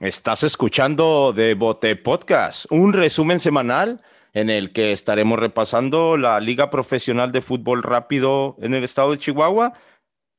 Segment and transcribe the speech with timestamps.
[0.00, 4.02] Estás escuchando de Bote Podcast, un resumen semanal
[4.32, 9.18] en el que estaremos repasando la Liga Profesional de Fútbol Rápido en el estado de
[9.18, 9.74] Chihuahua.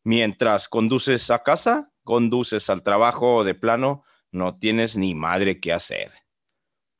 [0.04, 6.12] Mientras conduces a casa, conduces al trabajo de plano, no tienes ni madre que hacer.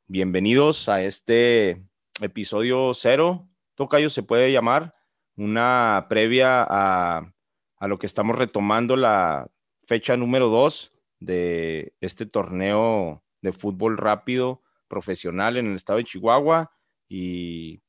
[0.06, 1.82] Bienvenidos a este
[2.22, 4.94] episodio cero, Tocayo se puede llamar,
[5.36, 7.34] una previa a,
[7.76, 9.46] a lo que estamos retomando la
[9.84, 10.95] fecha número dos
[11.26, 16.72] de este torneo de fútbol rápido profesional en el estado de Chihuahua.
[17.08, 17.82] Y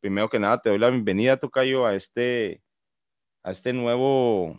[0.00, 2.62] primero que nada, te doy la bienvenida, Tocayo, a este,
[3.42, 4.58] a este nuevo,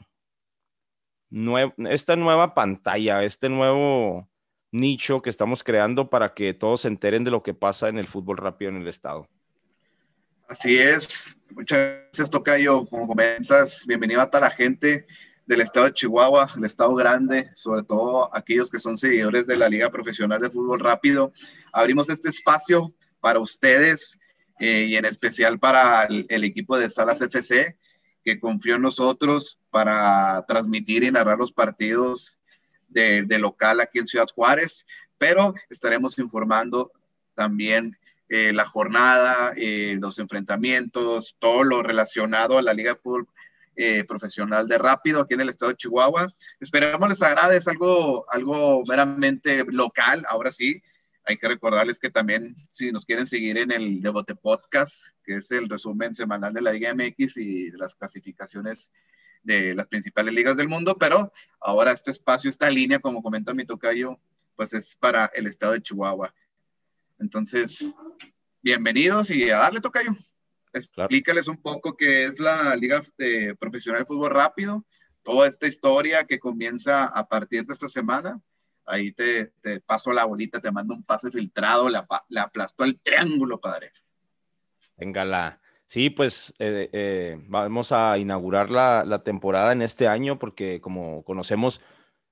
[1.89, 4.27] esta nueva pantalla, este nuevo
[4.71, 8.07] nicho que estamos creando para que todos se enteren de lo que pasa en el
[8.07, 9.27] fútbol rápido en el estado.
[10.47, 11.37] Así es.
[11.51, 12.85] Muchas gracias, Tocayo.
[12.87, 15.05] Como comentas, bienvenido a toda la gente
[15.49, 19.67] del estado de Chihuahua, el estado grande, sobre todo aquellos que son seguidores de la
[19.67, 21.33] Liga Profesional de Fútbol Rápido.
[21.73, 24.19] Abrimos este espacio para ustedes
[24.59, 27.75] eh, y en especial para el, equipo de Salas FC,
[28.23, 32.37] que confió en nosotros para transmitir y narrar los partidos
[32.87, 34.85] de, local aquí en Ciudad Juárez,
[35.17, 36.91] pero estaremos informando
[37.33, 37.97] también
[38.29, 43.27] eh, la jornada, eh, los enfrentamientos, todo lo relacionado a la Liga de Fútbol
[43.81, 46.27] eh, profesional de rápido aquí en el estado de Chihuahua.
[46.59, 50.83] Esperamos les agrade, es algo, algo meramente local, ahora sí.
[51.23, 55.49] Hay que recordarles que también si nos quieren seguir en el Devote Podcast, que es
[55.51, 58.91] el resumen semanal de la Liga MX y las clasificaciones
[59.43, 63.63] de las principales ligas del mundo, pero ahora este espacio, esta línea, como comenta mi
[63.63, 64.19] tocayo,
[64.57, 66.35] pues es para el estado de Chihuahua.
[67.17, 67.95] Entonces,
[68.61, 70.17] bienvenidos y a darle tocayo.
[70.73, 73.01] Explícales un poco qué es la Liga
[73.59, 74.85] Profesional de Fútbol Rápido,
[75.23, 78.39] toda esta historia que comienza a partir de esta semana.
[78.85, 79.51] Ahí te,
[79.85, 83.91] paso la bolita, te mando un pase filtrado, la, la aplastó el triángulo, padre.
[84.97, 85.61] Venga, la.
[85.87, 91.23] Sí, pues eh, eh, vamos a inaugurar la, la, temporada en este año porque como
[91.23, 91.81] conocemos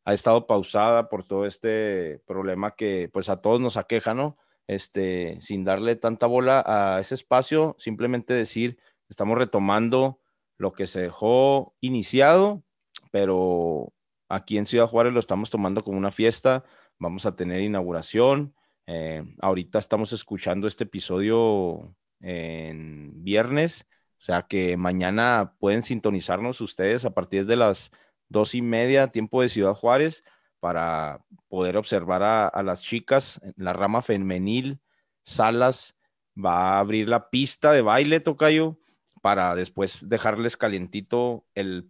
[0.05, 4.37] ha estado pausada por todo este problema que pues a todos nos aqueja, ¿no?
[4.67, 8.77] Este, sin darle tanta bola a ese espacio, simplemente decir,
[9.09, 10.19] estamos retomando
[10.57, 12.63] lo que se dejó iniciado,
[13.11, 13.93] pero
[14.29, 16.65] aquí en Ciudad Juárez lo estamos tomando como una fiesta,
[16.99, 18.53] vamos a tener inauguración,
[18.87, 23.87] eh, ahorita estamos escuchando este episodio en viernes,
[24.19, 27.91] o sea que mañana pueden sintonizarnos ustedes a partir de las
[28.29, 30.23] dos y media, tiempo de Ciudad Juárez
[30.59, 33.39] para poder observar a, las chicas.
[33.55, 34.79] La rama femenil,
[35.23, 35.95] Salas,
[36.37, 38.79] va a abrir la pista de baile, Tocayo,
[39.21, 41.89] para después dejarles calientito el,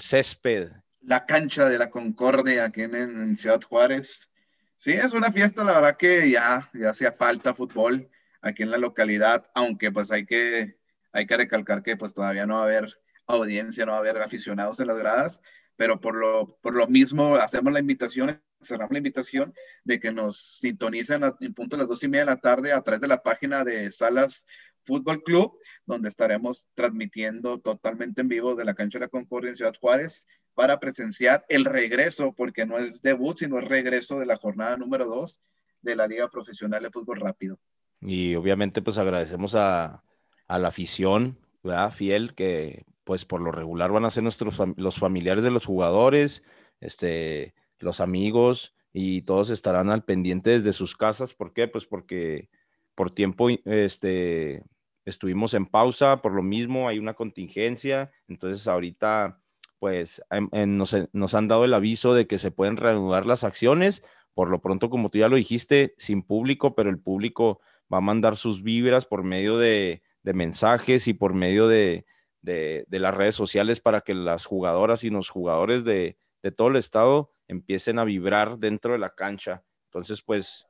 [0.00, 0.70] césped.
[1.00, 4.30] La cancha de la Concordia aquí en, Ciudad Juárez.
[4.76, 8.08] Sí, es una fiesta, la verdad que ya, ya hacía falta fútbol
[8.40, 10.76] aquí en la localidad, aunque pues hay que,
[11.12, 14.18] hay que recalcar que pues todavía no va a haber audiencia, no va a haber
[14.20, 15.40] aficionados en las gradas,
[15.82, 20.36] pero por lo, por lo mismo hacemos la invitación, cerramos la invitación de que nos
[20.60, 23.20] sintonicen en punto a las dos y media de la tarde a través de la
[23.20, 24.46] página de Salas
[24.84, 29.56] Fútbol Club, donde estaremos transmitiendo totalmente en vivo de la cancha de la Concordia en
[29.56, 34.36] Ciudad Juárez para presenciar el regreso, porque no es debut, sino el regreso de la
[34.36, 35.40] jornada número dos
[35.80, 37.58] de la Liga Profesional de Fútbol Rápido.
[38.00, 40.04] Y obviamente pues agradecemos a,
[40.46, 41.90] a la afición, ¿verdad?
[41.90, 46.42] Fiel, que pues por lo regular van a ser nuestros los familiares de los jugadores,
[46.80, 51.34] este, los amigos y todos estarán al pendiente desde sus casas.
[51.34, 51.68] ¿Por qué?
[51.68, 52.48] Pues porque
[52.94, 54.62] por tiempo este,
[55.04, 59.42] estuvimos en pausa, por lo mismo hay una contingencia, entonces ahorita
[59.78, 64.02] pues nos, nos, han dado el aviso de que se pueden reanudar las acciones,
[64.32, 67.60] por lo pronto como tú ya lo dijiste, sin público, pero el público
[67.92, 72.06] va a mandar sus vibras por medio de, de mensajes y por medio de,
[72.42, 76.18] de, las redes sociales para que las jugadoras y los jugadores de,
[76.56, 79.62] todo el estado empiecen a vibrar dentro de la cancha.
[79.86, 80.66] Entonces, pues,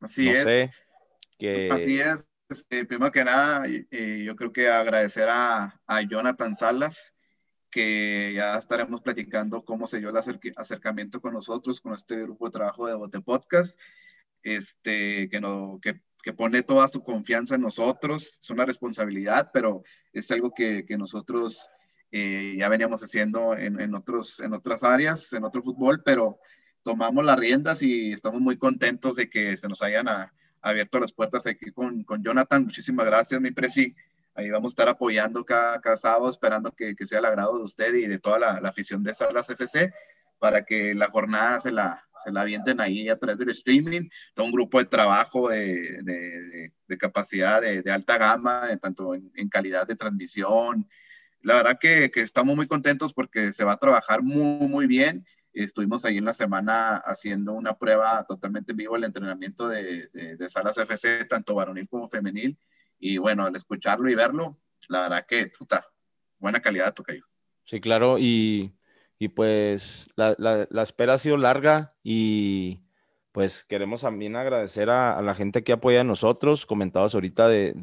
[0.00, 0.70] así es.
[1.38, 1.70] que...
[1.70, 2.28] Así es.
[2.48, 5.78] Este, primero que nada, eh, yo creo que agradecer a,
[6.08, 7.14] Jonathan Salas,
[7.70, 12.52] que ya estaremos platicando cómo se dio el acercamiento con nosotros, con este grupo de
[12.52, 13.78] trabajo de Bote Podcast,
[14.42, 18.38] este, que, no, que que pone toda su confianza en nosotros.
[18.38, 19.82] Es una responsabilidad, pero
[20.12, 21.70] es algo que, nosotros
[22.12, 26.38] eh, ya veníamos haciendo en, otros, en otras áreas, en otro fútbol, pero
[26.82, 30.06] tomamos las riendas y estamos muy contentos de que se nos hayan
[30.60, 32.64] abierto las puertas aquí con, con, Jonathan.
[32.64, 33.94] Muchísimas gracias, mi presi.
[34.34, 37.94] Ahí vamos a estar apoyando cada, cada sábado, esperando que, sea el agrado de usted
[37.94, 39.94] y de toda la, la afición de Salas FC
[40.38, 44.46] para que la jornada se la, se la avienten ahí a través del streaming, todo
[44.46, 49.96] un grupo de trabajo de, de, capacidad de, alta gama, tanto en, en, calidad de
[49.96, 50.88] transmisión.
[51.42, 55.24] La verdad que, estamos muy contentos porque se va a trabajar muy, muy bien.
[55.52, 60.48] Estuvimos ahí en la semana haciendo una prueba totalmente en vivo, el entrenamiento de, de
[60.48, 62.58] Salas FC, tanto varonil como femenil.
[62.98, 64.58] Y bueno, al escucharlo y verlo,
[64.88, 65.84] la verdad que, puta,
[66.38, 67.24] buena calidad, Tocayo.
[67.64, 68.72] Sí, claro, y
[69.18, 72.82] y pues la, la, espera ha sido larga y
[73.32, 77.74] pues queremos también agradecer a, la gente que apoya a nosotros, comentados ahorita de,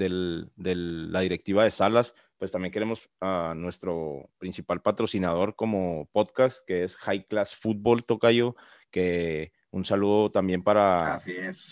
[0.56, 6.96] la directiva de Salas, pues también queremos a nuestro principal patrocinador como podcast, que es
[6.98, 8.56] High Class Football Tocayo,
[8.92, 11.18] que un saludo también para,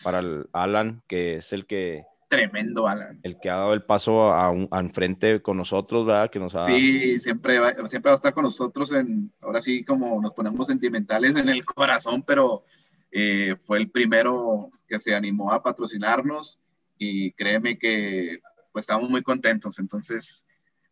[0.03, 3.19] para el Alan, que es el que Tremendo, Alan.
[3.21, 6.31] El que ha dado el paso a, un, enfrente con nosotros, ¿verdad?
[6.31, 6.61] Que nos ha...
[6.61, 10.65] Sí, siempre va, siempre va a estar con nosotros en, ahora sí como nos ponemos
[10.65, 12.63] sentimentales en el corazón, pero
[13.11, 16.59] eh, fue el primero que se animó a patrocinarnos
[16.97, 18.39] y créeme que
[18.71, 19.77] pues estamos muy contentos.
[19.77, 20.47] Entonces,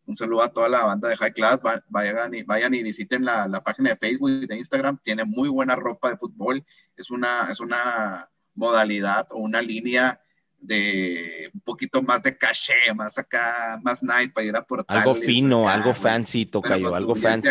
[0.06, 1.60] un saludo a toda la banda de High Class.
[1.88, 4.98] Vayan y, vayan y visiten la, la, página de Facebook y de Instagram.
[5.02, 6.64] Tiene muy buena ropa de fútbol.
[6.96, 10.20] Es una, es una modalidad o una línea
[10.62, 14.96] de un poquito más de caché, más acá, más nice para ir a portar.
[14.96, 17.50] Algo fino, algo fancy, tocayo, algo fancy.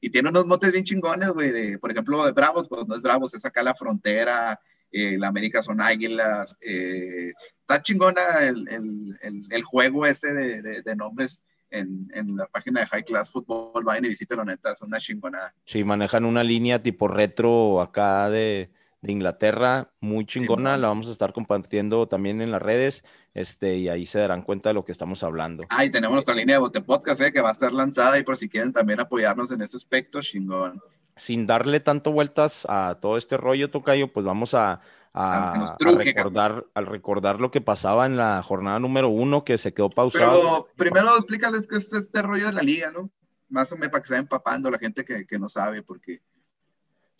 [0.00, 3.34] y tiene unos motes bien chingones, güey, por ejemplo, de Bravos, pues no es Bravos,
[3.34, 4.58] es acá la frontera,
[4.90, 10.96] eh, la América son águilas, eh, está chingona el, el, el, juego este de, de,
[10.96, 14.98] nombres en, en, la página de High Class Football, vayan y visiten, neta, es una
[14.98, 15.52] chingona.
[15.64, 18.70] Sí, manejan una línea tipo retro acá de
[19.02, 23.04] de Inglaterra, muy chingona, la vamos a estar compartiendo también en las redes,
[23.34, 25.64] este, y ahí se darán cuenta de lo que estamos hablando.
[25.70, 28.22] Ah, y tenemos nuestra línea de Bote Podcast, eh, que va a estar lanzada, y
[28.22, 30.80] por si quieren también apoyarnos en ese aspecto, chingón.
[31.16, 34.80] Sin darle tanto vueltas a todo este rollo, Tocayo, pues vamos a,
[35.12, 39.90] a, recordar, al recordar lo que pasaba en la jornada número uno, que se quedó
[39.90, 40.40] pausado.
[40.40, 43.10] Pero primero explícales qué es este rollo de la liga, ¿no?
[43.48, 46.22] Más o menos para que se empapando la gente que, que no sabe, porque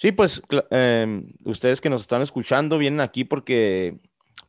[0.03, 4.01] Sí, pues em, ustedes que nos están escuchando vienen aquí porque,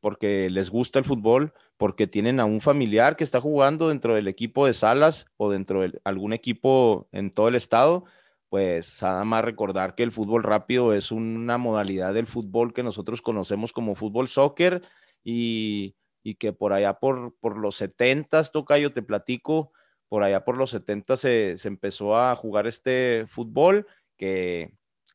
[0.01, 4.27] porque les gusta el fútbol, porque tienen a un familiar que está jugando dentro del
[4.27, 8.03] equipo de Salas o dentro de algún equipo en todo el estado,
[8.50, 13.21] pues nada más recordar que el fútbol rápido es una modalidad del fútbol que nosotros
[13.21, 14.81] conocemos como fútbol soccer
[15.23, 15.95] y,
[16.39, 18.41] que por allá por, por los 70,
[18.81, 19.71] yo te platico,
[20.09, 23.85] por allá por los 70 se, se empezó a jugar este fútbol
[24.17, 24.73] que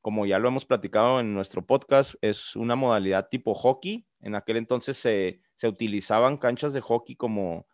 [0.09, 4.07] como ya lo hemos platicado en nuestro podcast, es una modalidad tipo hockey.
[4.23, 7.67] En aquel entonces se, utilizaban canchas de hockey como,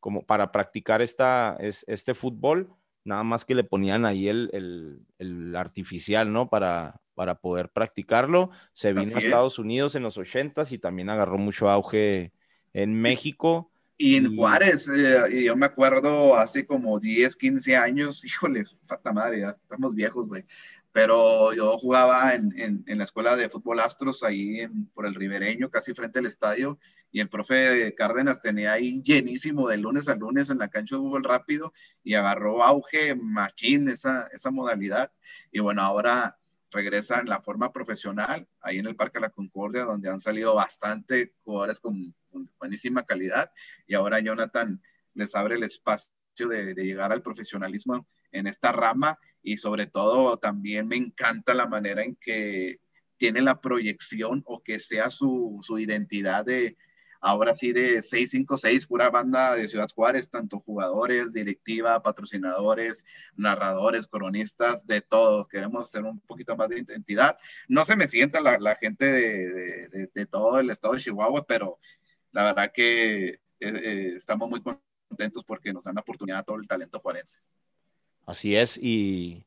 [0.00, 2.72] como para practicar esta, este fútbol,
[3.04, 6.48] nada más que le ponían ahí el, artificial, ¿no?
[6.48, 8.48] Para, para poder practicarlo.
[8.72, 12.32] Se vino a Estados Unidos en los 80 y también agarró mucho auge
[12.72, 13.70] en México.
[13.98, 19.40] Y en Juárez, eh, yo me acuerdo hace como 10, 15 años, híjole, falta madre,
[19.40, 20.46] ya estamos viejos, güey
[20.94, 22.54] pero yo jugaba en,
[22.86, 24.64] en, la escuela de fútbol Astros ahí
[24.94, 26.78] por el Ribereño, casi frente al estadio,
[27.10, 31.02] y el profe Cárdenas tenía ahí llenísimo de lunes a lunes en la cancha de
[31.02, 31.72] fútbol rápido
[32.04, 35.10] y agarró auge machín esa, esa modalidad.
[35.50, 36.38] Y bueno, ahora
[36.70, 40.54] regresa en la forma profesional, ahí en el Parque de la Concordia, donde han salido
[40.54, 42.14] bastante jugadores con,
[42.60, 43.50] buenísima calidad,
[43.88, 44.80] y ahora Jonathan
[45.14, 46.12] les abre el espacio
[46.48, 51.68] de, de llegar al profesionalismo en esta rama y sobre todo también me encanta la
[51.68, 52.80] manera en que
[53.18, 56.76] tiene la proyección o que sea su, su identidad de
[57.20, 64.86] ahora sí de 656, pura banda de Ciudad Juárez, tanto jugadores, directiva, patrocinadores, narradores, coronistas,
[64.86, 65.48] de todos.
[65.48, 67.38] Queremos hacer un poquito más de identidad.
[67.66, 71.46] No se me sienta la, la gente de, de, de, todo el estado de Chihuahua,
[71.46, 71.78] pero
[72.32, 76.58] la verdad que eh, eh, estamos muy contentos porque nos dan la oportunidad a todo
[76.58, 77.40] el talento juarense.
[78.26, 79.44] Así es, y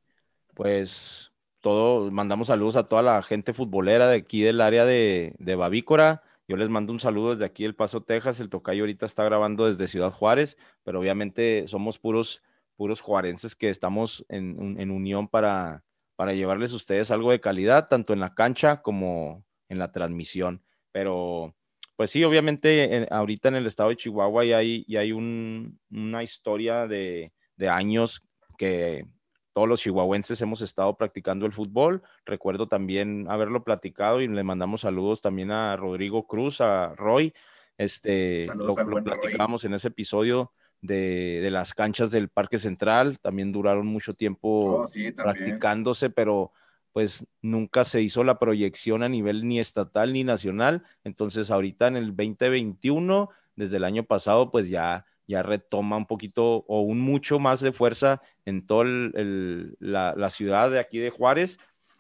[0.53, 1.31] pues
[1.61, 6.23] todo, mandamos saludos a toda la gente futbolera de aquí del área de, de Bavícora.
[6.47, 8.39] Yo les mando un saludo desde aquí El Paso, Texas.
[8.39, 12.41] El Tocayo ahorita está grabando desde Ciudad Juárez, pero obviamente somos puros,
[12.75, 15.83] puros juarenses que estamos en, en unión para,
[16.15, 20.63] para llevarles a ustedes algo de calidad, tanto en la cancha como en la transmisión.
[20.91, 21.55] Pero,
[21.95, 26.23] pues sí, obviamente ahorita en el estado de Chihuahua ya hay, ya hay un, una
[26.23, 28.23] historia de, de años
[28.57, 29.05] que
[29.53, 32.03] todos los chihuahuenses hemos estado practicando el fútbol.
[32.25, 37.33] Recuerdo también haberlo platicado y le mandamos saludos también a Rodrigo Cruz, a Roy.
[37.77, 43.19] Este, lo, platicamos en ese episodio de, las canchas del Parque Central.
[43.19, 44.85] También duraron mucho tiempo oh,
[45.15, 46.51] practicándose, pero
[46.93, 50.83] pues nunca se hizo la proyección a nivel ni estatal ni nacional.
[51.03, 56.65] Entonces ahorita en el 2021, desde el año pasado, pues ya, ya retoma un poquito
[56.67, 61.59] o un mucho más de fuerza en toda la, la, ciudad de aquí de Juárez.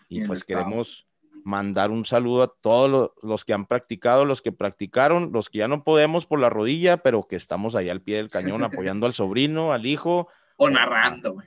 [0.09, 1.05] Y pues queremos
[1.43, 5.67] mandar un saludo a todos los, que han practicado, los que practicaron, los que ya
[5.67, 9.13] no podemos por la rodilla, pero que estamos ahí al pie del cañón apoyando al
[9.13, 10.29] sobrino, al hijo.
[10.55, 11.37] O narrando.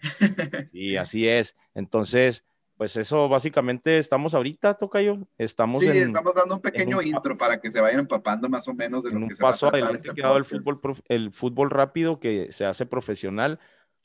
[0.72, 1.56] Y así es.
[1.75, 2.44] Entonces,
[2.80, 5.18] pues eso básicamente estamos ahorita, Tocayo.
[5.37, 9.02] Estamos sí, estamos dando un pequeño intro para que se vayan empapando más o menos
[9.02, 12.50] de lo que se paso va a este quedado el fútbol, el fútbol rápido que
[12.52, 13.60] se hace profesional.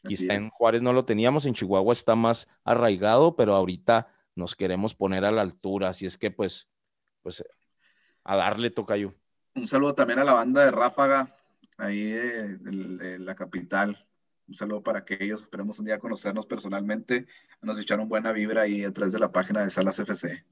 [0.05, 4.93] Quizá en Juárez no lo teníamos, en Chihuahua está más arraigado, pero ahorita nos queremos
[4.93, 5.87] poner a la altura.
[5.87, 6.67] Así es que pues,
[7.21, 7.45] pues
[8.25, 9.15] a darle, Tocayo.
[9.53, 11.33] Un saludo también a la banda de Ráfaga,
[11.77, 14.05] ahí de la capital
[14.47, 17.25] un saludo para que ellos esperemos un día conocernos personalmente.
[17.61, 20.43] Nos echaron buena vibra ahí a través de la página de Salas FC.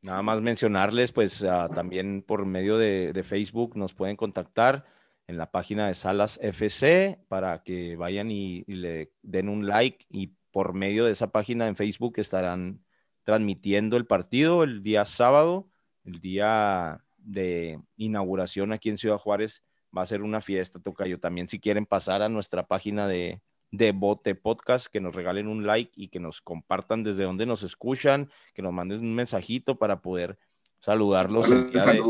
[0.00, 4.86] Nada más mencionarles, pues ah, también por medio de, Facebook nos pueden contactar
[5.26, 10.34] en la página de Salas FC para que vayan y, le den un like y
[10.50, 12.84] por medio de esa página en Facebook estarán
[13.24, 15.68] transmitiendo el partido el día sábado,
[16.04, 19.62] el día de inauguración aquí en Ciudad Juárez
[19.96, 21.18] va a ser una fiesta, Tocayo.
[21.18, 23.40] También si quieren pasar a nuestra página de,
[23.70, 27.62] de Bote Podcast, que nos regalen un like y que nos compartan desde donde nos
[27.62, 30.38] escuchan, que nos manden un mensajito para poder
[30.80, 32.02] saludarlos el día,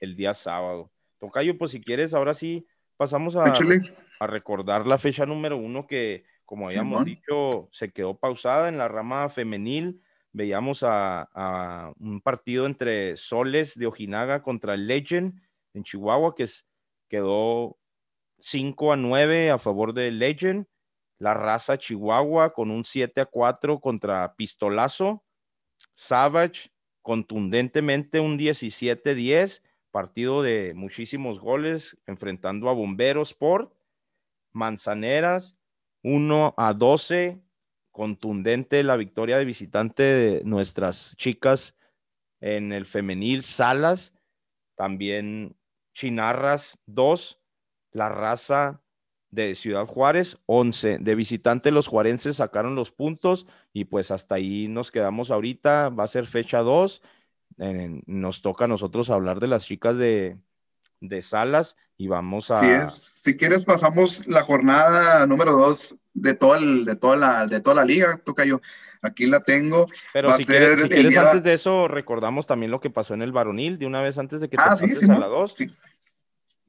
[0.00, 0.90] el día, sábado.
[1.18, 3.52] Tocayo, pues si quieres, ahora sí pasamos a,
[4.20, 8.88] a recordar la fecha número uno que, como habíamos dicho, se quedó pausada en la
[8.88, 10.00] rama femenil.
[10.32, 15.40] Veíamos a, a, un partido entre Soles de Ojinaga contra el Legend
[15.74, 16.66] en Chihuahua, que es
[17.08, 17.78] quedó
[18.40, 20.66] 5 a 9 a favor de Legend.
[21.18, 25.24] La raza Chihuahua con un 7 a 4 contra Pistolazo.
[25.94, 26.70] Savage
[27.02, 33.72] contundentemente un 17-10, partido de muchísimos goles, enfrentando a Bomberos Sport.
[34.52, 35.56] Manzaneras
[36.02, 37.40] 1 a 12,
[37.90, 41.74] contundente la victoria de visitante de nuestras chicas
[42.40, 44.12] en el femenil Salas.
[44.76, 45.56] También
[45.94, 47.40] Chinarras 2,
[47.92, 48.82] la raza
[49.30, 50.98] de Ciudad Juárez 11.
[51.00, 55.88] De visitante los juarenses sacaron los puntos y pues hasta ahí nos quedamos ahorita.
[55.88, 57.02] Va a ser fecha 2.
[58.06, 60.38] nos toca a nosotros hablar de las chicas de,
[61.00, 62.56] de Salas y vamos a...
[62.56, 67.60] Si, es, si quieres pasamos la jornada número 2 de, todo de, toda la, de
[67.60, 68.60] toda la liga, toca yo.
[69.02, 69.86] Aquí la tengo.
[70.12, 73.86] Pero si, quieres, antes de eso, recordamos también lo que pasó en el varonil, de
[73.86, 75.54] una vez antes de que ah, te sí, a la 2.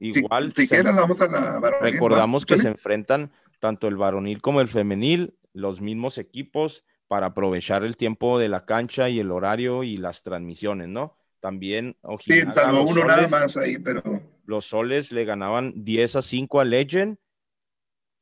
[0.00, 0.52] Igual.
[0.52, 1.92] Si, quieres, vamos a la varonil.
[1.92, 7.84] Recordamos que se enfrentan tanto el varonil como el femenil, los mismos equipos, para aprovechar
[7.84, 11.16] el tiempo de la cancha y el horario y las transmisiones, ¿no?
[11.40, 11.96] También.
[12.20, 14.02] sí, salvo uno nada más ahí, pero.
[14.44, 17.18] Los soles le ganaban 10 a 5 a Legend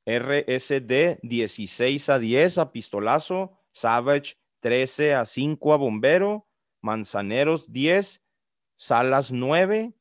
[0.07, 6.47] RSD 16 a 10 a Pistolazo, Savage 13 a 5 a Bombero,
[6.81, 8.23] Manzaneros 10,
[8.77, 9.95] Salas 9,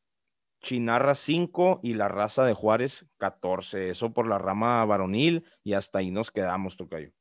[0.62, 3.90] Chinarra 5 y la raza de Juárez 14.
[3.90, 7.12] Eso por la rama varonil y hasta ahí nos quedamos, Tocayo.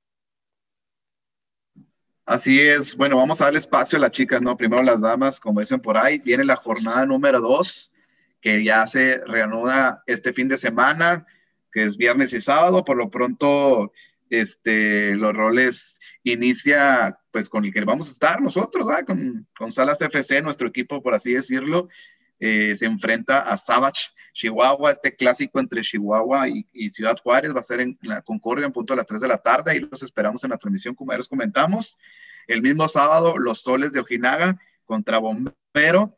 [2.25, 2.97] Así es.
[2.97, 4.57] Bueno, vamos a darle espacio a las chicas, ¿no?
[4.57, 6.19] Primero las damas, como dicen por ahí.
[6.19, 7.93] Viene la jornada número 2,
[8.41, 11.27] que ya se reanuda este fin de semana
[11.73, 12.85] que es viernes y sábado.
[12.85, 13.93] Por lo pronto,
[14.31, 20.01] este, los roles inicia pues con el que vamos a estar nosotros, Con, con Salas
[20.01, 21.89] FC, nuestro equipo, por así decirlo.
[22.45, 27.63] Eh, se enfrenta a Savage, Chihuahua, este clásico entre Chihuahua y, Ciudad Juárez va a
[27.63, 30.43] ser en la Concordia en punto a las 3 de la tarde y los esperamos
[30.43, 31.99] en la transmisión como ya les comentamos.
[32.49, 36.17] El mismo sábado, los soles de Ojinaga contra Bombero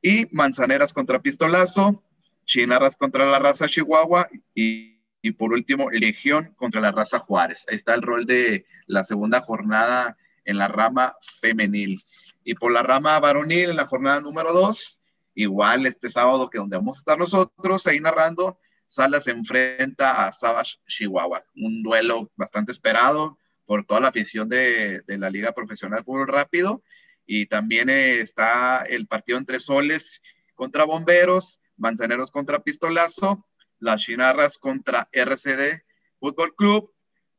[0.00, 2.04] y Manzaneras contra Pistolazo,
[2.44, 4.93] Chinarras contra la raza Chihuahua y
[5.24, 7.64] y por último, Legión contra la raza Juárez.
[7.70, 11.98] Ahí está el rol de la segunda jornada en la rama femenil.
[12.44, 15.00] Y por la rama varonil, en la jornada número dos,
[15.34, 20.30] igual este sábado que donde vamos a estar nosotros ahí narrando, Salas se enfrenta a
[20.30, 21.42] Savage Chihuahua.
[21.56, 26.82] Un duelo bastante esperado por toda la afición de, de la Liga Profesional Fútbol Rápido.
[27.24, 30.20] Y también está el partido entre Soles
[30.54, 33.42] contra Bomberos, Manzaneros contra Pistolazo
[33.78, 35.82] las Chinarras contra RCD
[36.24, 36.90] Fútbol Club,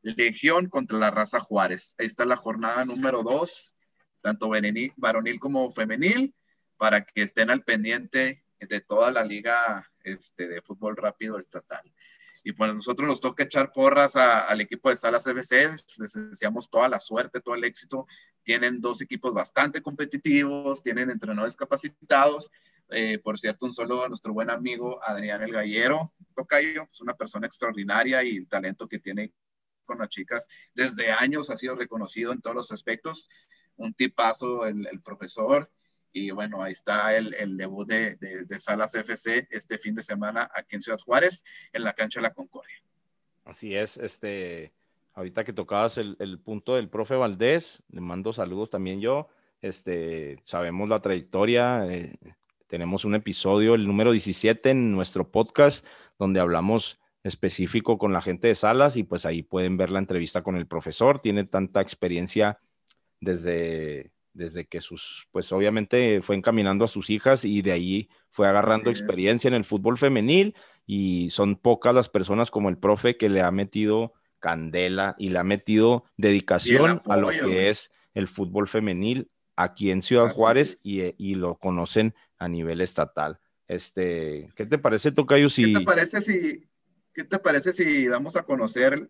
[0.02, 1.96] Legión contra la Raza Juárez.
[1.98, 3.74] Ahí está la jornada número dos,
[4.20, 4.48] tanto
[4.96, 6.34] varonil como femenil,
[6.76, 11.82] para que estén al pendiente de toda la liga este, de fútbol rápido estatal.
[12.44, 16.88] y pues nosotros nos toca echar porras al equipo de Salas FC, les deseamos toda
[16.88, 18.06] la suerte, todo el éxito.
[18.44, 22.52] Tienen dos equipos bastante competitivos, tienen entrenadores capacitados.
[22.90, 27.46] Eh, por cierto, un solo nuestro buen amigo Adrián El Gallero, Tocayo, es una persona
[27.46, 29.32] extraordinaria y el talento que tiene
[29.84, 33.28] con las chicas desde años ha sido reconocido en todos los aspectos.
[33.76, 35.70] Un tipazo el, profesor
[36.12, 40.76] y bueno, ahí está el, debut de, de, Salas FC este fin de semana aquí
[40.76, 42.82] en Ciudad Juárez, en la cancha de la Concordia.
[43.44, 44.72] Así es, este,
[45.12, 49.28] ahorita que tocabas el, el punto del profe Valdés, le mando saludos también yo.
[49.60, 52.18] Este, sabemos la trayectoria, eh,
[52.66, 55.84] tenemos un episodio, el número 17 en nuestro podcast,
[56.18, 60.42] donde hablamos específico con la gente de Salas y pues ahí pueden ver la entrevista
[60.42, 61.20] con el profesor.
[61.20, 62.58] Tiene tanta experiencia
[63.20, 68.46] desde desde que sus, pues obviamente fue encaminando a sus hijas y de ahí fue
[68.46, 70.54] agarrando experiencia en el fútbol femenil
[70.86, 75.38] y son pocas las personas como el profe que le ha metido candela y le
[75.38, 81.34] ha metido dedicación a lo que es el fútbol femenil aquí en Ciudad Juárez y,
[81.34, 83.38] lo conocen a nivel estatal.
[83.66, 85.48] Este, ¿qué te parece, Tocayo?
[85.48, 85.64] Si...
[85.64, 86.68] ¿Qué te parece si,
[87.12, 89.08] qué te parece si damos a conocer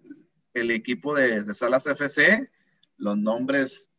[0.54, 2.50] el equipo de, de Salas FC,
[2.96, 3.90] los nombres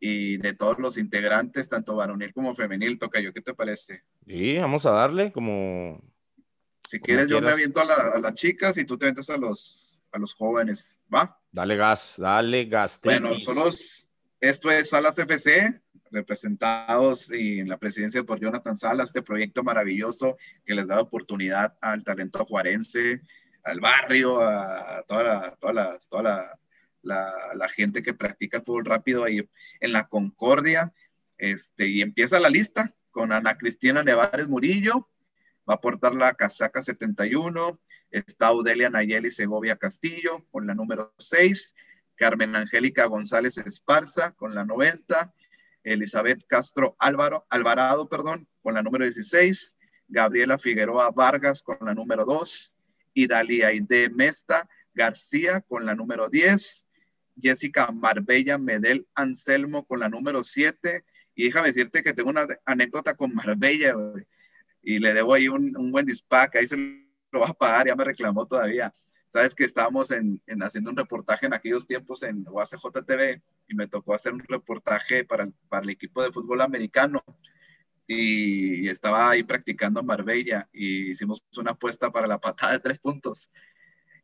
[0.00, 4.02] y de todos los integrantes, tanto varonil como femenil, Tocayo, ¿qué te parece?
[4.26, 6.02] Sí, vamos a darle como...
[6.88, 10.18] Si quieres, yo me aviento a, las chicas y tú te avientas a los, a
[10.18, 11.36] los jóvenes, ¿va?
[11.50, 13.00] Dale gas, dale gas.
[13.02, 13.58] Bueno, son
[14.40, 20.74] esto es Salas FC, representados en la presidencia por Jonathan Salas, este proyecto maravilloso que
[20.74, 23.22] les da oportunidad al talento juarense,
[23.64, 26.58] al barrio, a toda la, toda la, la
[27.06, 29.48] la, gente que practica el fútbol rápido ahí
[29.80, 30.92] en la Concordia.
[31.38, 35.08] Este, y empieza la lista con Ana Cristina Nevares Murillo,
[35.68, 41.74] va a portar la casaca 71, está Audelia Nayeli Segovia Castillo con la número 6,
[42.16, 45.32] Carmen Angélica González Esparza con la 90,
[45.84, 49.76] Elizabeth Castro Álvaro, Alvarado perdón, con la número 16,
[50.08, 52.76] Gabriela Figueroa Vargas con la número 2,
[53.14, 53.70] y Dalia
[54.12, 56.84] Mesta García con la número 10,
[57.40, 61.04] Jessica Marbella Medel Anselmo con la número 7.
[61.34, 63.94] Y déjame decirte que tengo una anécdota con Marbella,
[64.82, 68.04] y le debo ahí un, buen dispack, ahí se lo va a pagar, ya me
[68.04, 68.92] reclamó todavía.
[69.28, 72.44] Sabes que estábamos en, en haciendo un reportaje en aquellos tiempos en
[73.06, 77.22] TV y me tocó hacer un reportaje para, para el equipo de fútbol americano
[78.06, 83.50] y estaba ahí practicando Marbella y hicimos una apuesta para la patada de tres puntos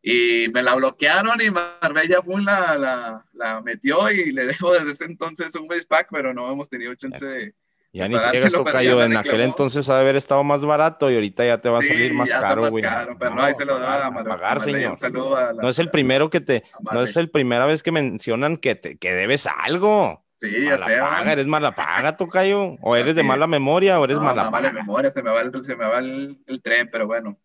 [0.03, 4.91] y me la bloquearon y Marbella fue la, la, la, metió y le dejo desde
[4.91, 7.55] ese entonces un base pack, pero no hemos tenido chance de.
[7.95, 11.45] Ya ni friegas tocayo, en aquel entonces ha de haber estado más barato y ahorita
[11.45, 12.83] ya te va a salir más caro, güey.
[13.19, 14.95] pero no, ahí se lo da a, pagar, señor.
[15.61, 18.97] no es el primero que te, no es el primera vez que mencionan que te,
[18.97, 20.25] que debes algo.
[20.37, 20.99] Sí, ya sé.
[20.99, 22.77] Paga, eres mala paga, tocayo.
[22.81, 24.51] O eres de mala memoria o eres mala paga.
[24.51, 27.39] mala memoria, se me va el, se me va el, el tren, pero bueno.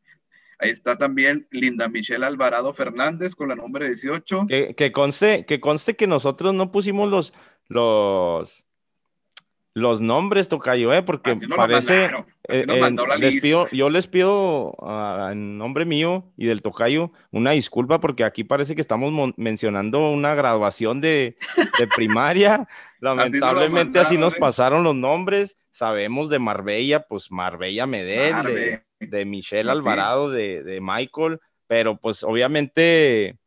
[0.60, 4.48] Ahí está también Linda Michelle Alvarado Fernández con la número 18.
[4.48, 7.34] Que, que, conste, que conste que nosotros no pusimos los,
[7.68, 8.66] los,
[9.78, 11.04] los nombres, Tocayo, ¿eh?
[11.04, 12.08] porque parece.
[12.50, 12.66] Eh,
[13.20, 18.24] les pido, yo les pido uh, en nombre mío y del Tocayo una disculpa porque
[18.24, 21.38] aquí parece que estamos mencionando una graduación de,
[21.78, 22.68] de primaria.
[23.02, 24.38] Lamentablemente así, nos ¿eh?
[24.40, 25.58] pasaron los nombres.
[25.70, 33.38] Sabemos de Marbella, pues Marbella Medel, de Michelle Alvarado, de, de, Michael, pero pues obviamente...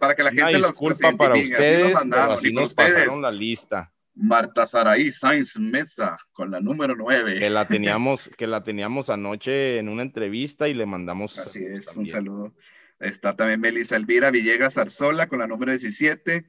[0.00, 3.92] para que la gente lo disculpa para ustedes, así nos pasaron la lista.
[4.14, 7.38] Marta Saraí Sainz Mesa con la número 9.
[7.38, 11.38] Que la teníamos, que la teníamos anoche en una entrevista y le mandamos.
[11.38, 12.54] Así es, un saludo.
[13.00, 16.46] Está también Melissa Elvira Villegas Arzola con la número 17.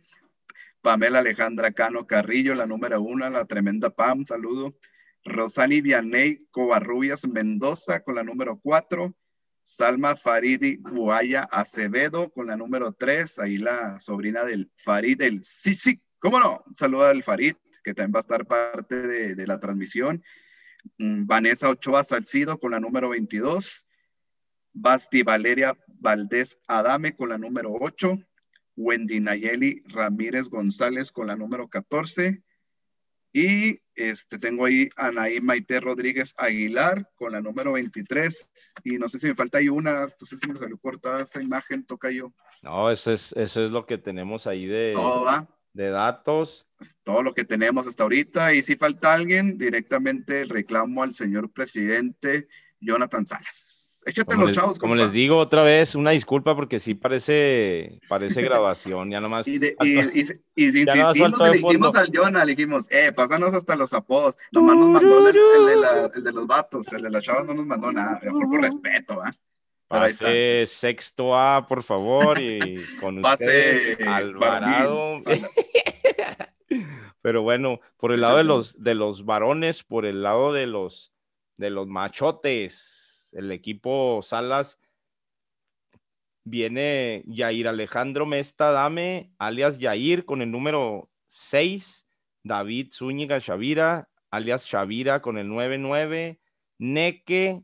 [0.81, 4.75] Pamela Alejandra Cano Carrillo, la número 1, la tremenda Pam, saludo.
[5.23, 9.15] Rosani Vianey Covarrubias Mendoza con la número 4,
[9.63, 16.01] Salma Faridi Guaya Acevedo con la número 3, ahí la sobrina del Farid el Sisi,
[16.23, 16.63] ¿cómo no?
[16.65, 18.95] Un saludo al Farid, que también va a estar parte
[19.35, 20.23] de, la transmisión.
[20.97, 23.85] Mm, Vanessa Ochoa Salcido con la número 22,
[24.71, 28.17] Basti Valeria Valdés Adame con la número 8,
[28.77, 32.41] Wendy Nayeli Ramírez González con la número 14,
[33.33, 38.51] y este, tengo ahí a Anaí Maite Rodríguez Aguilar con la número 23.
[38.83, 41.41] Y no sé si me falta ahí una, no sé si me salió cortada esta
[41.41, 42.31] imagen, toca yo.
[42.61, 44.93] No, eso es, eso es lo que tenemos ahí de,
[45.73, 46.67] de datos.
[47.03, 48.53] todo lo que tenemos hasta ahorita.
[48.53, 52.47] Y si falta alguien, directamente reclamo al señor presidente
[52.79, 54.01] Jonathan Salas.
[54.05, 54.79] Échate los chavos.
[54.79, 59.47] Como les digo otra vez, una disculpa porque sí parece, parece grabación, ya nomás.
[59.47, 60.21] Y, y, y,
[60.55, 64.37] y, insistimos, le dijimos al Jonah, le dijimos, eh, pásanos hasta los apodos.
[64.51, 65.33] Nomás nos mandó el,
[65.65, 68.49] de, la, el de los vatos, el de las chavas no nos mandó nada, por,
[68.49, 69.31] por respeto, ¿va?
[69.93, 75.17] Pase sexto A, por favor, y con Pase Alvarado.
[77.21, 81.13] Pero bueno, por el lado de los, de los varones, por el lado de los,
[81.57, 84.79] de los machotes, el equipo Salas
[86.43, 92.05] viene Yair Alejandro Mesta Dame, alias Yair, con el número 6,
[92.43, 96.39] David Zúñiga Chavira, alias Chavira, con el 99,
[96.79, 97.63] Neque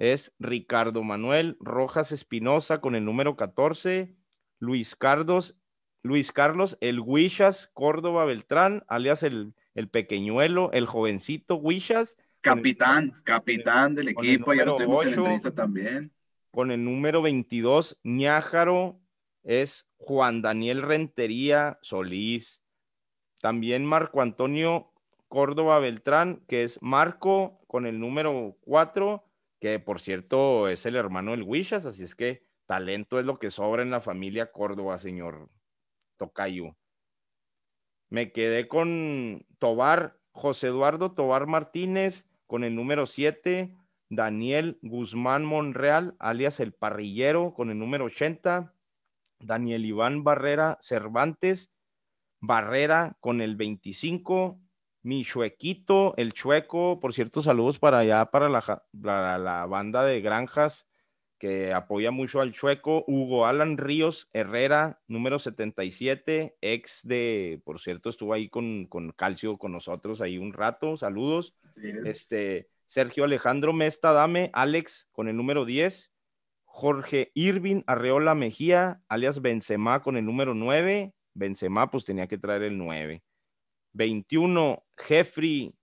[0.00, 4.16] es Ricardo Manuel Rojas Espinosa con el número 14,
[4.58, 5.56] Luis Carlos,
[6.02, 12.16] Luis Carlos, el Huichas Córdoba Beltrán, alias el, el pequeñuelo, el jovencito Huichas.
[12.40, 16.10] Capitán, capitán del equipo, ya lo tenemos en entrevista también.
[16.50, 18.98] Con el número 22, Ñájaro,
[19.42, 22.62] es Juan Daniel Rentería Solís.
[23.42, 24.92] También Marco Antonio
[25.28, 29.26] Córdoba Beltrán, que es Marco con el número 4
[29.60, 33.50] que por cierto es el hermano del Wishas, así es que talento es lo que
[33.50, 35.50] sobra en la familia Córdoba, señor
[36.16, 36.76] Tocayo.
[38.08, 43.76] Me quedé con Tobar, José Eduardo Tobar Martínez, con el número 7,
[44.08, 48.74] Daniel Guzmán Monreal, alias el parrillero, con el número 80,
[49.38, 51.72] Daniel Iván Barrera Cervantes,
[52.40, 54.58] Barrera con el 25,
[55.02, 58.82] mi chuequito, el chueco, por cierto, saludos para allá, para la,
[59.38, 60.86] la, banda de granjas
[61.38, 68.10] que apoya mucho al chueco, Hugo Alan Ríos Herrera, número 77, ex de, por cierto,
[68.10, 71.54] estuvo ahí con, con Calcio con nosotros ahí un rato, saludos.
[72.04, 76.12] Este, Sergio Alejandro Mesta Dame, Alex con el número 10,
[76.64, 82.64] Jorge Irvin Arreola Mejía, alias Benzema con el número 9, Benzema pues tenía que traer
[82.64, 83.22] el 9.
[83.92, 85.74] 21, Jeffrey,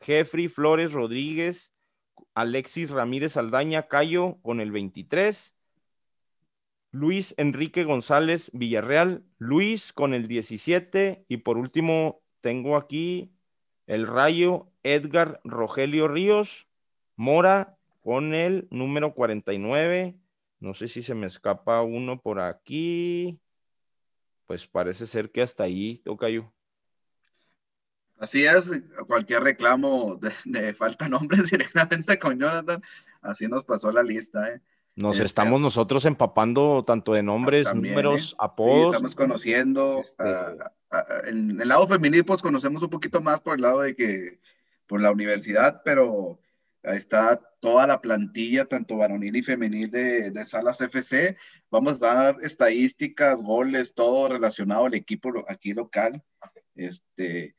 [0.00, 1.72] Jeffrey Flores Rodríguez,
[2.34, 5.54] Alexis Ramírez Aldaña Cayo con el 23,
[6.90, 13.32] Luis Enrique González Villarreal, Luis con el 17 y por último tengo aquí
[13.86, 16.66] el rayo Edgar Rogelio Ríos
[17.16, 20.16] Mora con el número 49.
[20.60, 23.40] No sé si se me escapa uno por aquí.
[24.46, 26.52] Pues parece ser que hasta ahí, Tocayo.
[28.18, 28.70] Así es,
[29.06, 32.82] cualquier reclamo de, falta nombres directamente con Jonathan,
[33.22, 34.48] así nos pasó la lista.
[34.48, 34.60] ¿eh?
[34.96, 38.36] Nos este, estamos nosotros empapando tanto de nombres, números, ¿eh?
[38.40, 38.82] apodos.
[38.82, 40.00] Sí, estamos conociendo.
[40.00, 40.24] Este
[41.26, 44.40] en el lado femenil, pues conocemos un poquito más por el lado de que,
[44.86, 46.40] por la universidad, pero
[46.82, 51.36] ahí está toda la plantilla, tanto varonil y femenil de, de Salas FC.
[51.70, 56.22] Vamos a dar estadísticas, goles, todo relacionado al equipo aquí local.
[56.74, 57.54] Este,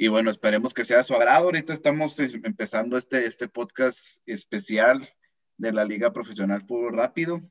[0.00, 1.46] y bueno, esperemos que sea de su agrado.
[1.46, 5.08] Ahorita estamos empezando este, este podcast especial
[5.56, 7.42] de la Liga Profesional Puro Rápido.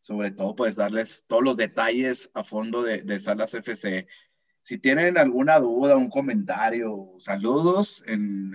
[0.00, 4.08] Sobre todo, pues darles todos los detalles a fondo de, de Salas FC.
[4.60, 8.02] Si tienen alguna duda, un comentario, saludos,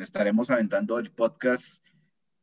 [0.01, 1.81] estaremos aventando el podcast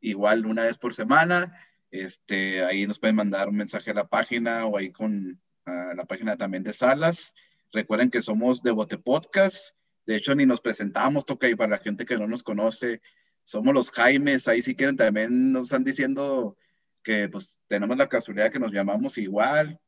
[0.00, 1.58] igual una vez por semana.
[1.90, 6.38] Este, ahí nos pueden mandar un mensaje a la página o ahí con la página
[6.38, 7.34] también de Salas.
[7.70, 9.74] Recuerden que somos de Bote Podcast
[10.10, 13.00] de hecho, ni nos presentamos, toca y para la gente que no nos conoce,
[13.44, 16.56] somos los Jaimes, ahí si quieren también nos están diciendo
[17.04, 19.78] que pues tenemos la casualidad que nos llamamos igual.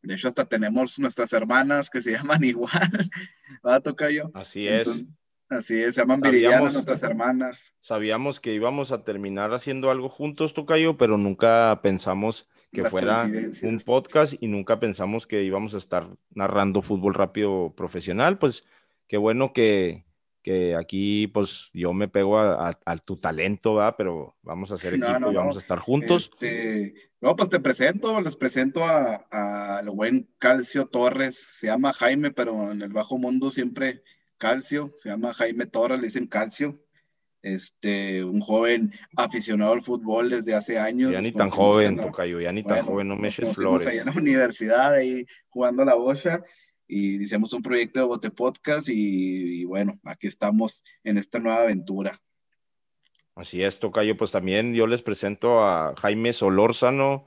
[0.00, 3.10] De hecho, hasta tenemos nuestras hermanas que se llaman igual.
[3.66, 4.88] ¿Va, yo Así es.
[5.50, 7.74] así es, se llaman Viridiana nuestras hermanas.
[7.82, 13.80] Sabíamos que íbamos a terminar haciendo algo juntos, Tocayo, pero nunca pensamos que fuera un
[13.84, 18.38] podcast y nunca pensamos que íbamos a estar narrando fútbol rápido profesional.
[18.38, 18.64] Pues
[19.08, 20.04] qué bueno que,
[20.78, 23.94] aquí pues yo me pego a, tu talento, ¿verdad?
[23.98, 26.30] Pero vamos a hacer equipo y vamos a estar juntos.
[26.32, 32.72] Este, no, pues te presento, les presento al buen Calcio Torres, se llama Jaime, pero
[32.72, 34.02] en el bajo mundo siempre
[34.38, 36.78] Calcio, se llama Jaime Torres, le dicen Calcio.
[37.40, 41.12] Este, un joven aficionado al fútbol desde hace años.
[41.12, 43.86] Ya ni tan joven, Tocayo, ya ni tan joven, no me eches flores.
[43.86, 46.42] Ahí en la universidad, ahí jugando la bocha
[46.88, 52.20] y hicimos un proyecto de Bote Podcast y, bueno, aquí estamos en esta nueva aventura.
[53.36, 57.26] Así es, Tocayo, pues también yo les presento a Jaime Solórzano,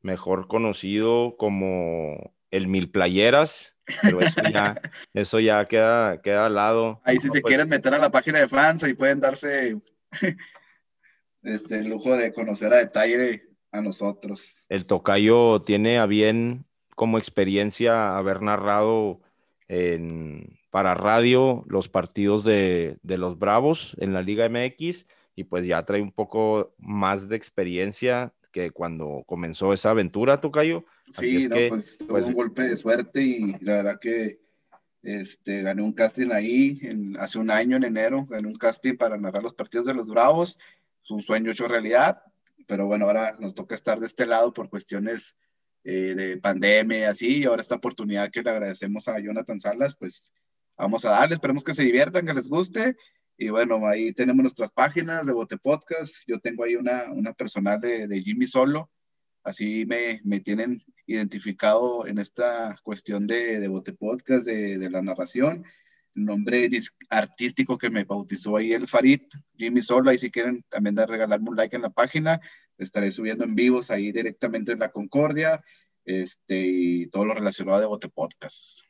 [0.00, 4.80] mejor conocido como el Mil Playeras, pero eso ya,
[5.14, 7.00] eso ya queda, queda al lado.
[7.04, 9.78] Ahí si se pues quieren meter a la página de fans, ahí pueden darse
[11.42, 14.56] este, el lujo de conocer a detalle a nosotros.
[14.68, 16.66] El tocayo tiene a bien
[17.02, 19.20] como experiencia haber narrado
[19.66, 25.66] en, para radio los partidos de, de, los Bravos en la Liga MX y pues
[25.66, 30.84] ya trae un poco más de experiencia que cuando comenzó esa aventura, Tocayo.
[31.10, 34.38] Sí, no, pues tuvo pues un golpe de suerte y la verdad que
[35.02, 39.16] este, gané un casting ahí en, hace un año, en enero, gané un casting para
[39.16, 40.56] narrar los partidos de los Bravos.
[41.02, 42.22] Es un sueño hecho realidad,
[42.68, 45.34] pero bueno, ahora nos toca estar de este lado por cuestiones
[45.84, 49.96] eh, de pandemia y así, y ahora esta oportunidad que le agradecemos a Jonathan Salas,
[49.96, 50.32] pues
[50.76, 52.96] vamos a darle, esperemos que se diviertan, que les guste,
[53.36, 57.80] y bueno, ahí tenemos nuestras páginas de Bote Podcast, yo tengo ahí una, una personal
[57.80, 58.90] de, de Jimmy Solo,
[59.42, 65.02] así me, me, tienen identificado en esta cuestión de, de Bote Podcast, de, de la
[65.02, 65.64] narración,
[66.14, 66.68] nombre
[67.08, 69.22] artístico que me bautizó ahí el Farid,
[69.56, 72.40] Jimmy Solo, ahí si quieren también de regalarme un like en la página,
[72.82, 75.62] estaré subiendo en vivos ahí directamente en la Concordia,
[76.04, 78.80] este, y todo lo relacionado de Bote Podcast.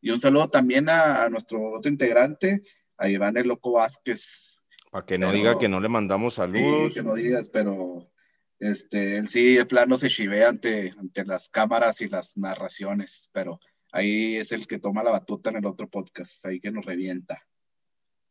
[0.00, 2.62] Y un saludo también a, a nuestro otro integrante,
[2.98, 4.62] a Iván el Loco Vázquez.
[4.90, 6.88] Para que no diga que no le mandamos saludos.
[6.88, 8.10] Sí, que no digas, pero
[8.58, 13.58] este, él sí de plano se chivea ante, ante las cámaras y las narraciones, pero
[13.92, 17.42] ahí es el que toma la batuta en el otro podcast, ahí que nos revienta.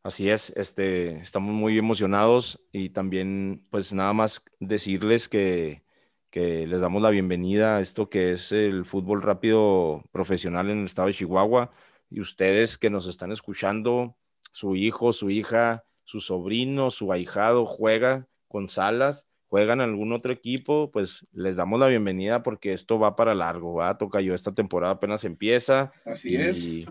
[0.04, 5.86] Así es, este, estamos muy emocionados y también pues nada más decirles que,
[6.30, 10.86] que les damos la bienvenida a esto que es el fútbol rápido profesional en el
[10.86, 11.72] estado de Chihuahua
[12.10, 14.18] y ustedes que nos están escuchando,
[14.52, 20.34] su hijo, su hija, su sobrino, su ahijado juega con salas, juegan en algún otro
[20.34, 24.54] equipo, pues les damos la bienvenida porque esto va para largo, va, toca yo, esta
[24.54, 25.94] temporada apenas empieza.
[26.06, 26.86] Así es.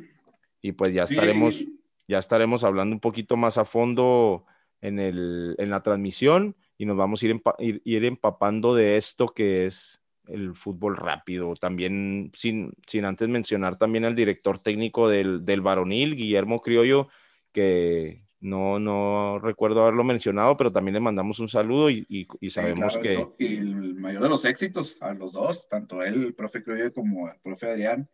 [0.63, 1.63] Y pues ya estaremos
[2.09, 4.45] ya estaremos hablando un poquito más a fondo
[4.81, 7.43] en, el, en la transmisión y nos vamos a ir,
[7.85, 11.55] ir, empapando de esto que es el fútbol rápido.
[11.55, 17.09] También, sin, sin antes mencionar también al director técnico del, del varonil, Guillermo Criollo,
[17.53, 22.97] que no, no recuerdo haberlo mencionado, pero también le mandamos un saludo y, y, sabemos
[22.99, 23.29] que...
[23.39, 27.29] Y el mayor de los éxitos a los dos, tanto él, el profe Criollo, como
[27.29, 28.09] el profe Adrián.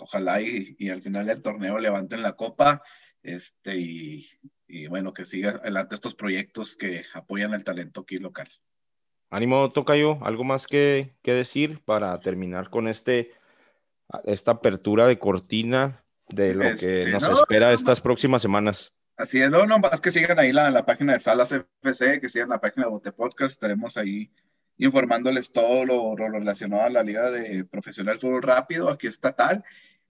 [0.00, 2.82] Ojalá y, y al final del torneo levanten la copa
[3.24, 4.28] este, y,
[4.68, 8.48] y, bueno, que siga adelante estos proyectos que apoyan el talento aquí local.
[9.30, 13.32] Ánimo, Tocayo, ¿algo más que, que decir para terminar con este,
[14.24, 18.92] esta apertura de cortina de lo que este, nos espera estas próximas semanas?
[19.16, 22.28] Así es, no, no, más que sigan ahí la, la página de Salas FC, que
[22.28, 24.30] sigan la página de Bote Podcast, estaremos ahí
[24.76, 29.64] informándoles todo lo, lo, relacionado a la Liga de Profesional Fútbol Rápido, aquí está tal,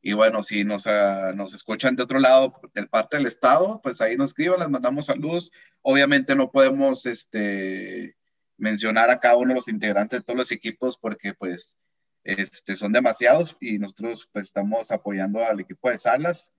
[0.07, 4.03] y bueno, si nos, uh, nos escuchan de otro lado, del parte del Estado, pues
[4.03, 5.51] ahí nos escriban, les mandamos saludos.
[5.81, 8.15] Obviamente no podemos este,
[8.59, 11.79] mencionar a cada uno de los integrantes de todos los equipos porque pues
[12.23, 16.53] este, son demasiados y nosotros pues estamos apoyando al equipo de Salas,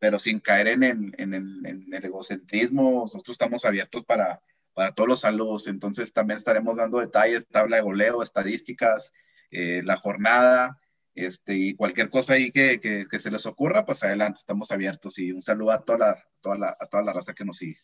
[0.00, 4.42] pero sin caer en el, en el, en el egocentrismo, nosotros estamos abiertos para,
[4.74, 9.12] para todos los saludos, entonces también estaremos dando detalles, tabla de goleo, estadísticas,
[9.52, 10.80] eh, la jornada,
[11.18, 15.18] este, y cualquier cosa ahí que, que, se les ocurra, pues adelante, estamos abiertos.
[15.18, 17.78] Y un saludo a toda la, toda la, a toda la raza que nos sigue.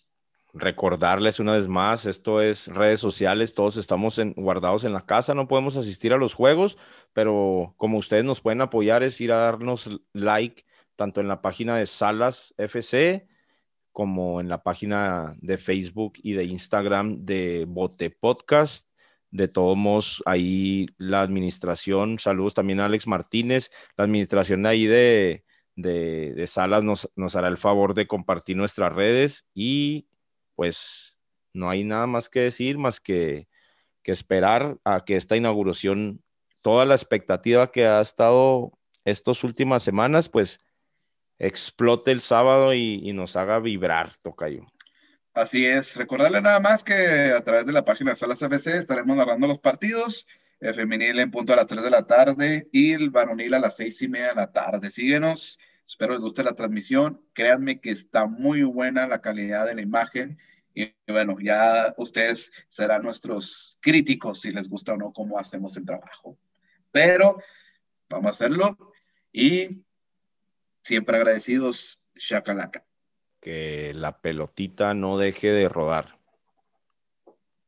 [0.53, 5.35] Recordarles una vez más, esto es redes sociales, todos estamos en, guardados en la casa,
[5.35, 6.79] no podemos asistir a los juegos,
[7.13, 11.77] pero como ustedes nos pueden apoyar es ir a darnos like tanto en la página
[11.77, 13.27] de Salas FC
[13.91, 18.89] como en la página de Facebook y de Instagram de Bote Podcast
[19.35, 25.43] de todos modos, ahí la administración, saludos también a Alex Martínez, la administración ahí de,
[25.75, 30.07] de, Salas nos, nos, hará el favor de compartir nuestras redes y
[30.55, 31.17] pues
[31.53, 33.49] no hay nada más que decir, más que,
[34.05, 36.23] que esperar a que esta inauguración,
[36.63, 38.71] toda la expectativa que ha estado
[39.05, 40.61] estas últimas semanas, pues
[41.41, 44.65] explote el sábado y, y nos haga vibrar, Tocayo.
[45.35, 49.17] Así es, recordarle nada más que a través de la página de Salas FC estaremos
[49.17, 50.29] narrando los partidos,
[50.61, 53.75] el femenil en punto a las 3 de la tarde y el varonil a las
[53.75, 54.93] 6 y media de la tarde.
[54.93, 59.83] Síguenos, espero les guste la transmisión, créanme que está muy buena la calidad de la
[59.83, 60.39] imagen
[60.73, 65.85] y bueno, ya ustedes serán nuestros críticos si les gusta o no cómo hacemos el
[65.85, 66.39] trabajo.
[66.93, 67.43] Pero
[68.09, 68.93] vamos a hacerlo
[69.33, 69.83] y
[70.81, 72.85] siempre agradecidos, Shakalaka
[73.45, 76.19] que la pelotita no deje de rodar.